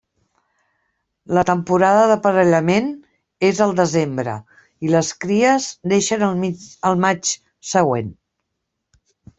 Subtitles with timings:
[1.37, 2.89] La temporada d'aparellament
[3.51, 4.35] és al desembre
[4.89, 6.27] i les cries neixen
[6.91, 7.37] al maig
[7.77, 8.13] següent.